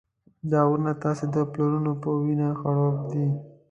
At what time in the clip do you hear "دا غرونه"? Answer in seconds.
0.51-0.91